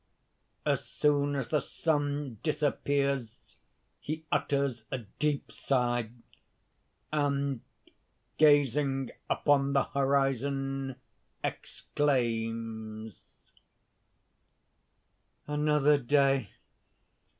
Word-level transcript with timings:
As 0.65 0.83
soon 0.83 1.35
as 1.35 1.49
the 1.49 1.59
sun 1.59 2.39
disappears, 2.41 3.37
he 3.99 4.25
utters 4.31 4.85
a 4.89 4.97
deep 5.19 5.51
sigh, 5.51 6.09
and, 7.13 7.61
gazing 8.37 9.11
upon 9.29 9.73
the 9.73 9.83
horizon, 9.83 10.95
exclaims_: 11.43 13.19
"Another 15.47 15.99
day! 15.99 16.49